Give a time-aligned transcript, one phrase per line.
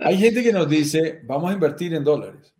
[0.00, 2.54] Hay gente que nos dice, vamos a invertir en dólares.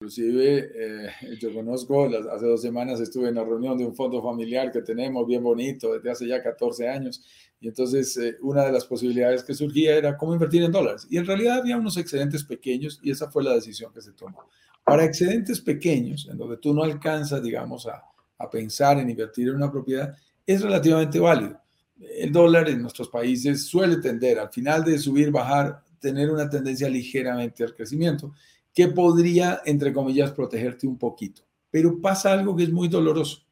[0.00, 4.72] Inclusive, eh, yo conozco, hace dos semanas estuve en la reunión de un fondo familiar
[4.72, 7.24] que tenemos bien bonito desde hace ya 14 años.
[7.60, 11.06] Y entonces eh, una de las posibilidades que surgía era cómo invertir en dólares.
[11.08, 14.48] Y en realidad había unos excedentes pequeños y esa fue la decisión que se tomó.
[14.82, 18.09] Para excedentes pequeños, en donde tú no alcanzas, digamos, a,
[18.40, 21.60] a pensar en invertir en una propiedad, es relativamente válido.
[22.00, 26.88] El dólar en nuestros países suele tender, al final de subir, bajar, tener una tendencia
[26.88, 28.32] ligeramente al crecimiento,
[28.74, 31.42] que podría, entre comillas, protegerte un poquito.
[31.70, 33.42] Pero pasa algo que es muy doloroso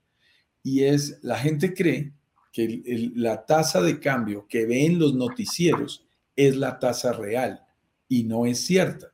[0.63, 2.13] y es la gente cree
[2.53, 7.63] que la tasa de cambio que ve en los noticieros es la tasa real
[8.09, 9.13] y no es cierta.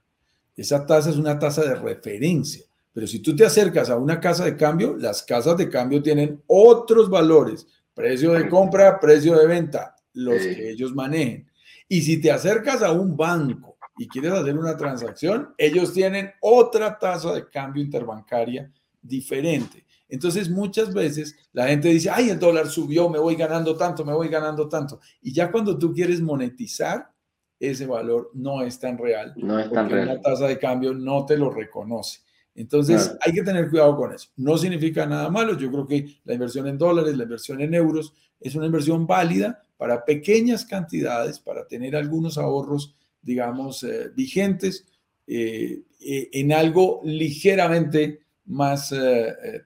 [0.56, 2.64] Esa tasa es una tasa de referencia.
[2.94, 6.40] Pero si tú te acercas a una casa de cambio, las casas de cambio tienen
[6.46, 11.50] otros valores, precio de compra, precio de venta, los que ellos manejen.
[11.88, 16.96] Y si te acercas a un banco y quieres hacer una transacción, ellos tienen otra
[16.96, 19.84] tasa de cambio interbancaria diferente.
[20.08, 24.12] Entonces muchas veces la gente dice, ay, el dólar subió, me voy ganando tanto, me
[24.12, 25.00] voy ganando tanto.
[25.20, 27.10] Y ya cuando tú quieres monetizar,
[27.58, 29.32] ese valor no es tan real.
[29.36, 30.06] No es tan real.
[30.06, 32.20] La tasa de cambio no te lo reconoce.
[32.54, 34.28] Entonces hay que tener cuidado con eso.
[34.36, 35.58] No significa nada malo.
[35.58, 39.62] Yo creo que la inversión en dólares, la inversión en euros es una inversión válida
[39.76, 44.86] para pequeñas cantidades, para tener algunos ahorros, digamos, eh, vigentes
[45.26, 48.94] eh, eh, en algo ligeramente más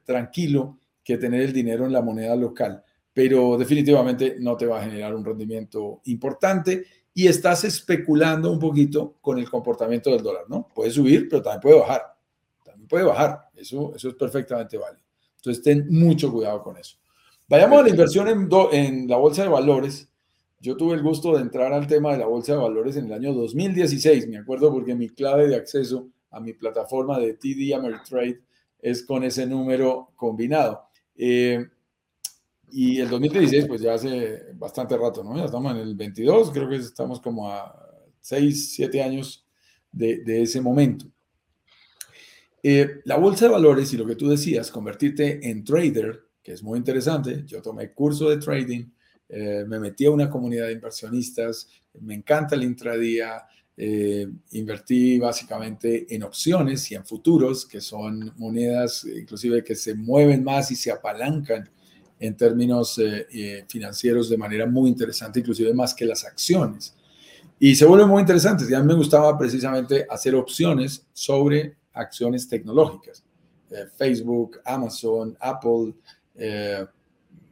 [0.04, 2.82] tranquilo que tener el dinero en la moneda local.
[3.12, 9.16] Pero definitivamente no te va a generar un rendimiento importante y estás especulando un poquito
[9.20, 10.68] con el comportamiento del dólar, ¿no?
[10.72, 12.17] Puede subir, pero también puede bajar.
[12.88, 13.48] Puede bajar.
[13.54, 15.02] Eso, eso es perfectamente válido.
[15.36, 16.96] Entonces, ten mucho cuidado con eso.
[17.48, 20.08] Vayamos a la inversión en, en la bolsa de valores.
[20.60, 23.12] Yo tuve el gusto de entrar al tema de la bolsa de valores en el
[23.12, 28.40] año 2016, me acuerdo porque mi clave de acceso a mi plataforma de TD Ameritrade
[28.80, 30.82] es con ese número combinado.
[31.16, 31.64] Eh,
[32.70, 35.36] y el 2016, pues ya hace bastante rato, ¿no?
[35.36, 37.74] Ya estamos en el 22, creo que estamos como a
[38.20, 39.46] 6, 7 años
[39.90, 41.06] de, de ese momento.
[42.62, 46.62] Eh, la bolsa de valores y lo que tú decías, convertirte en trader, que es
[46.62, 47.44] muy interesante.
[47.46, 48.86] Yo tomé curso de trading,
[49.28, 51.68] eh, me metí a una comunidad de inversionistas,
[52.00, 53.44] me encanta el intradía,
[53.76, 60.42] eh, invertí básicamente en opciones y en futuros, que son monedas inclusive que se mueven
[60.42, 61.70] más y se apalancan
[62.20, 63.00] en términos
[63.68, 66.96] financieros de manera muy interesante, inclusive más que las acciones.
[67.60, 68.64] Y se vuelve muy interesante.
[68.68, 73.24] Y a mí me gustaba precisamente hacer opciones sobre acciones tecnológicas.
[73.70, 75.94] Eh, Facebook, Amazon, Apple,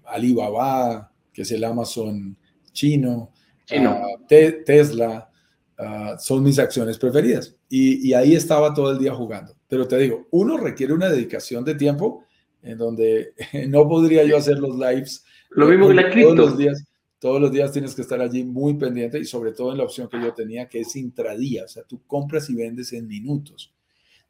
[0.05, 2.37] Alibaba, que es el Amazon
[2.73, 3.33] chino,
[3.73, 5.31] ah, Tesla,
[5.79, 7.57] ah, son mis acciones preferidas.
[7.69, 9.55] Y, y ahí estaba todo el día jugando.
[9.69, 12.25] Pero te digo, uno requiere una dedicación de tiempo
[12.63, 13.33] en donde
[13.69, 15.25] no podría yo hacer los lives.
[15.51, 16.35] Lo mismo que la cripto.
[16.35, 16.85] Todos los días,
[17.19, 20.09] todos los días tienes que estar allí muy pendiente y sobre todo en la opción
[20.09, 23.75] que yo tenía, que es intradía, o sea, tú compras y vendes en minutos.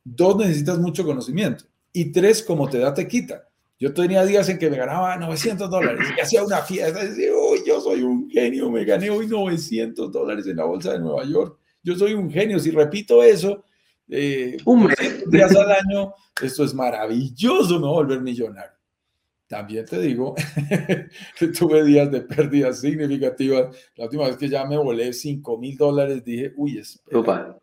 [0.09, 1.65] Dos, necesitas mucho conocimiento.
[1.93, 3.49] Y tres, como te da, te quita.
[3.77, 7.03] Yo tenía días en que me ganaba 900 dólares y hacía una fiesta.
[7.03, 10.93] Y decía, uy, yo soy un genio, me gané hoy 900 dólares en la bolsa
[10.93, 11.59] de Nueva York.
[11.83, 12.61] Yo soy un genio.
[12.61, 13.65] Si repito eso,
[14.09, 14.89] eh, un
[15.27, 18.77] días al año, esto es maravilloso, me voy a volver millonario.
[19.49, 20.37] También te digo
[21.39, 23.77] que tuve días de pérdidas significativas.
[23.97, 27.59] La última vez que ya me volé 5 mil dólares, dije, uy, espérate,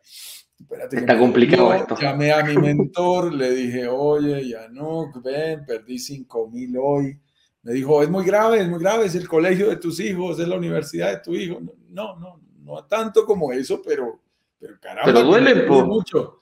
[0.63, 1.95] espérate Está complicado esto.
[1.99, 7.19] Llamé a mi mentor, le dije, oye, ya no, ven, perdí 5 mil hoy.
[7.61, 10.47] Me dijo, es muy grave, es muy grave, es el colegio de tus hijos, es
[10.47, 11.59] la universidad de tu hijo.
[11.89, 14.19] No, no, no tanto como eso, pero
[14.59, 16.39] pero caramba, pero duele mucho.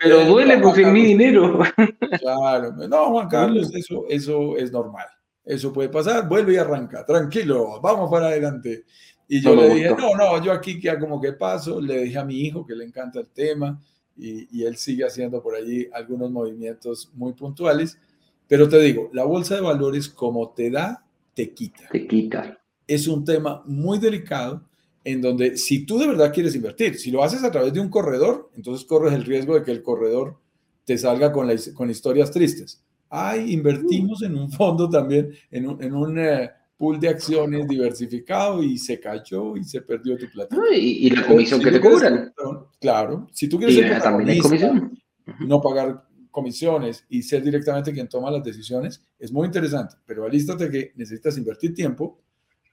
[0.00, 1.58] Pero eh, duele porque es mi dinero.
[2.20, 5.06] Claro, no, Juan Carlos, eso, eso es normal.
[5.44, 8.84] Eso puede pasar, vuelve y arranca, tranquilo, vamos para adelante.
[9.28, 12.24] Y yo le dije, no, no, yo aquí ya como que paso, le dije a
[12.24, 13.82] mi hijo que le encanta el tema
[14.16, 17.98] y, y él sigue haciendo por allí algunos movimientos muy puntuales.
[18.46, 21.04] Pero te digo, la bolsa de valores como te da,
[21.34, 21.88] te quita.
[21.90, 22.60] Te quita.
[22.86, 24.62] Es un tema muy delicado
[25.04, 27.90] en donde si tú de verdad quieres invertir, si lo haces a través de un
[27.90, 30.38] corredor, entonces corres el riesgo de que el corredor
[30.84, 32.82] te salga con, con historias tristes.
[33.10, 36.50] Ay, invertimos en un fondo también, en un, en un eh,
[36.84, 40.54] pool de acciones diversificado y se cayó y se perdió tu plata.
[40.70, 42.34] y, la comisión que te cobran.
[42.78, 44.98] Claro, si tú quieres ser también comisión.
[45.40, 50.68] no pagar comisiones y ser directamente quien toma las decisiones, es muy interesante, pero alístate
[50.68, 52.20] que necesitas invertir tiempo,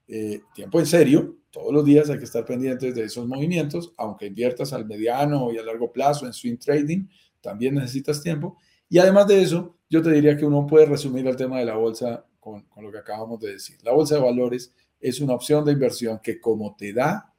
[0.09, 4.25] eh, tiempo en serio, todos los días hay que estar pendientes de esos movimientos, aunque
[4.25, 7.05] inviertas al mediano y a largo plazo en swing trading,
[7.39, 8.57] también necesitas tiempo.
[8.89, 11.75] Y además de eso, yo te diría que uno puede resumir el tema de la
[11.75, 13.77] bolsa con, con lo que acabamos de decir.
[13.83, 17.33] La bolsa de valores es una opción de inversión que como te da,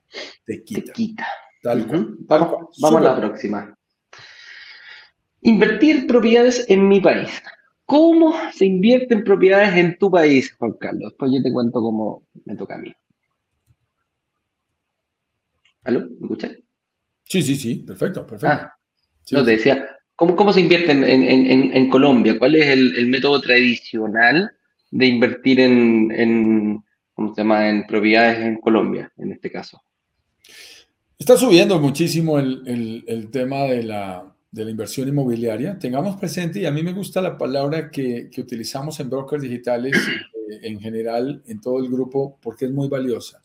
[0.47, 0.95] te quita.
[1.63, 1.85] Tal
[2.27, 3.79] Vamos, vamos a la próxima.
[5.43, 7.31] Invertir propiedades en mi país.
[7.85, 11.11] ¿Cómo se invierte en propiedades en tu país, Juan Carlos?
[11.11, 12.93] Después yo te cuento cómo me toca a mí.
[15.85, 16.01] ¿Aló?
[16.01, 16.53] ¿Me escuchas?
[17.25, 18.57] Sí, sí, sí, perfecto, perfecto.
[18.57, 18.79] Ah,
[19.31, 22.39] no, te decía, ¿cómo, cómo se invierte en, Colombia?
[22.39, 24.53] ¿Cuál es el, método tradicional
[24.93, 26.85] de invertir en,
[27.15, 27.69] ¿cómo se llama?
[27.69, 29.83] en propiedades en Colombia, en este caso?
[31.19, 35.79] Está subiendo muchísimo el, tema de la, inversión inmobiliaria.
[35.79, 40.61] Tengamos presente, y a mí me gusta la palabra que, utilizamos en brokers digitales eh,
[40.63, 43.43] en general, en todo el grupo, porque es muy valiosa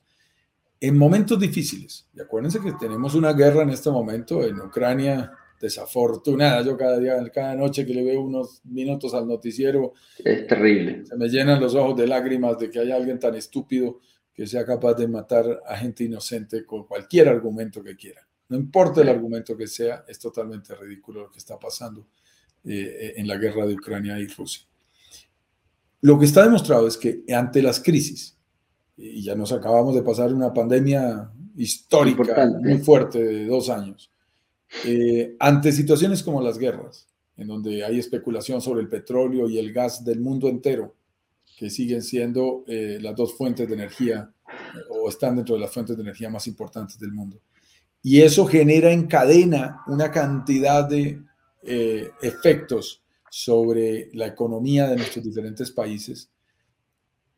[0.80, 6.62] en momentos difíciles, y acuérdense que tenemos una guerra en este momento en Ucrania, desafortunada,
[6.62, 9.94] yo cada día, cada noche que le veo unos minutos al noticiero,
[10.24, 11.06] es terrible.
[11.06, 14.00] Se me llenan los ojos de lágrimas de que haya alguien tan estúpido
[14.34, 18.22] que sea capaz de matar a gente inocente con cualquier argumento que quiera.
[18.50, 22.08] No importa el argumento que sea, es totalmente ridículo lo que está pasando
[22.64, 24.64] eh, en la guerra de Ucrania y Rusia.
[26.02, 28.38] Lo que está demostrado es que ante las crisis,
[28.96, 34.12] y ya nos acabamos de pasar una pandemia histórica muy fuerte de dos años.
[34.86, 39.72] Eh, ante situaciones como las guerras, en donde hay especulación sobre el petróleo y el
[39.74, 40.96] gas del mundo entero,
[41.58, 44.32] que siguen siendo eh, las dos fuentes de energía
[44.90, 47.40] o están dentro de las fuentes de energía más importantes del mundo.
[48.04, 51.22] Y eso genera en cadena una cantidad de
[51.64, 56.30] eh, efectos sobre la economía de nuestros diferentes países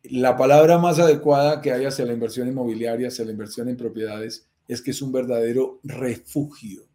[0.03, 4.47] la palabra más adecuada que hay hacia la inversión inmobiliaria, hacia la inversión en propiedades,
[4.67, 6.87] es que es un verdadero refugio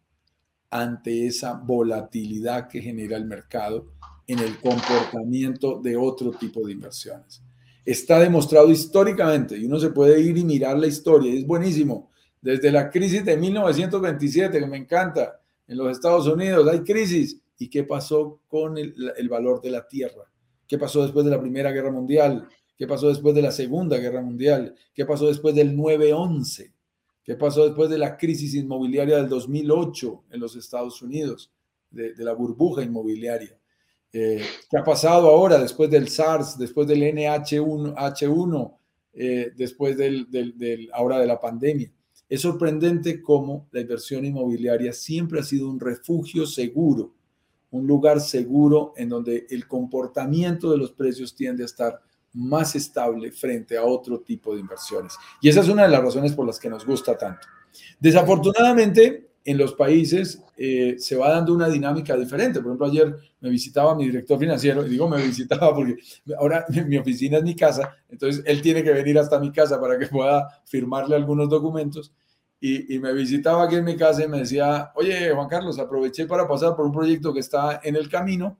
[0.69, 3.87] ante esa volatilidad que genera el mercado
[4.27, 7.41] en el comportamiento de otro tipo de inversiones.
[7.85, 12.11] Está demostrado históricamente, y uno se puede ir y mirar la historia, es buenísimo.
[12.41, 17.39] Desde la crisis de 1927, que me encanta, en los Estados Unidos hay crisis.
[17.57, 20.23] ¿Y qué pasó con el, el valor de la tierra?
[20.67, 22.47] ¿Qué pasó después de la Primera Guerra Mundial?
[22.77, 24.75] ¿Qué pasó después de la Segunda Guerra Mundial?
[24.93, 26.73] ¿Qué pasó después del 9-11?
[27.25, 31.51] ¿Qué pasó después de la crisis inmobiliaria del 2008 en los Estados Unidos,
[31.89, 33.57] de, la burbuja inmobiliaria?
[34.13, 38.77] Eh, ¿Qué ha pasado ahora después del SARS, después del NH1, H1,
[39.13, 40.27] eh, después del,
[40.93, 41.91] ahora de la pandemia?
[42.29, 47.15] Es sorprendente cómo la inversión inmobiliaria siempre ha sido un refugio seguro,
[47.71, 52.01] un lugar seguro en donde el comportamiento de los precios tiende a estar
[52.35, 55.17] más estable frente a otro tipo de inversiones.
[55.41, 57.47] Y esa es una de las razones por las que nos gusta tanto.
[57.99, 62.59] Desafortunadamente, en los países eh, se va dando una dinámica diferente.
[62.59, 65.97] Por ejemplo, ayer me visitaba mi director financiero, y digo me visitaba porque
[66.37, 69.99] ahora mi oficina es mi casa, entonces él tiene que venir hasta mi casa para
[69.99, 72.11] que pueda firmarle algunos documentos.
[72.59, 76.25] Y, y, me visitaba aquí en mi casa y me decía, oye, Juan Carlos, aproveché
[76.25, 78.57] para pasar por un proyecto que está en el camino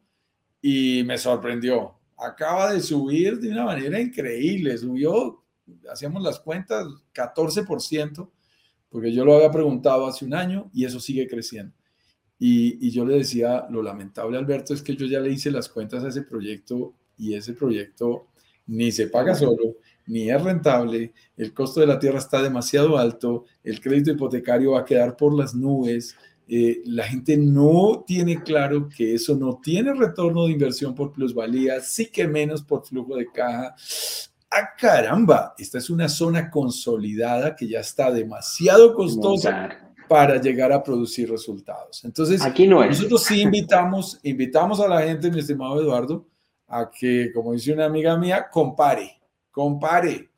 [0.61, 5.43] y me sorprendió acaba de subir de una manera increíble, subió,
[5.91, 8.29] hacíamos las cuentas, 14%,
[8.89, 11.73] porque yo lo había preguntado hace un año y eso sigue creciendo.
[12.37, 16.03] Y, yo le decía, lo lamentable, Alberto, es que yo ya le hice las cuentas
[16.03, 18.27] a ese proyecto y ese proyecto
[18.67, 23.45] ni se paga solo, ni es rentable, el costo de la tierra está demasiado alto,
[23.63, 26.15] el crédito hipotecario va a quedar por las nubes,
[26.47, 31.79] eh, la gente no tiene claro que eso no tiene retorno de inversión por plusvalía,
[31.81, 33.75] sí que menos por flujo de caja.
[34.51, 35.55] ¡Ah, caramba!
[35.57, 42.05] Esta es una zona consolidada que ya está demasiado costosa para llegar a producir resultados.
[42.05, 46.27] Entonces, Aquí no nosotros sí invitamos, invitamos a la gente, mi estimado Eduardo,
[46.67, 49.19] a que, como dice una amiga mía, compare,
[49.51, 50.29] compare,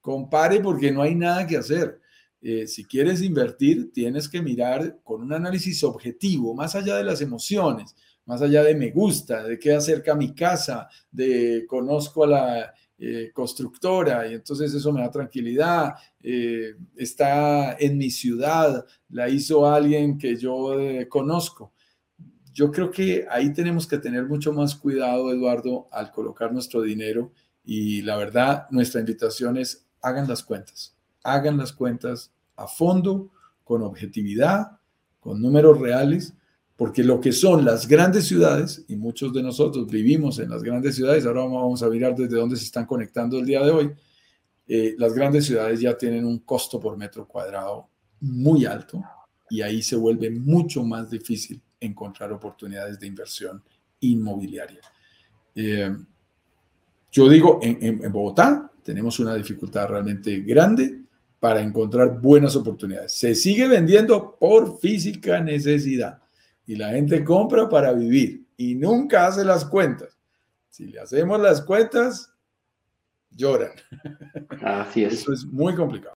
[0.00, 2.00] compare porque no hay nada que hacer.
[2.48, 7.20] Eh, si quieres invertir, tienes que mirar con un análisis objetivo, más allá de las
[7.20, 12.74] emociones, más allá de me gusta, de qué acerca mi casa, de conozco a la
[12.98, 19.66] eh, constructora y entonces eso me da tranquilidad, eh, está en mi ciudad, la hizo
[19.68, 20.76] alguien que yo
[21.08, 21.72] conozco.
[22.52, 27.32] Yo creo que ahí tenemos que tener mucho más cuidado, Eduardo, al colocar nuestro dinero
[27.64, 33.30] y la verdad, nuestra invitación es hagan las cuentas, hagan las cuentas a fondo,
[33.64, 34.78] con objetividad,
[35.20, 36.34] con números reales,
[36.76, 40.94] porque lo que son las grandes ciudades, y muchos de nosotros vivimos en las grandes
[40.94, 43.92] ciudades, ahora vamos a mirar desde dónde se están conectando el día de hoy,
[44.68, 47.88] eh, las grandes ciudades ya tienen un costo por metro cuadrado
[48.20, 49.02] muy alto
[49.48, 53.62] y ahí se vuelve mucho más difícil encontrar oportunidades de inversión
[54.00, 54.80] inmobiliaria.
[55.54, 55.96] Eh,
[57.12, 61.05] yo digo, en, en Bogotá tenemos una dificultad realmente grande
[61.46, 63.12] para encontrar buenas oportunidades.
[63.12, 66.20] Se sigue vendiendo por física necesidad
[66.66, 70.18] y la gente compra para vivir y nunca hace las cuentas.
[70.68, 72.34] Si le hacemos las cuentas,
[73.30, 73.70] lloran.
[74.60, 75.12] Así es.
[75.12, 76.14] Eso es muy complicado.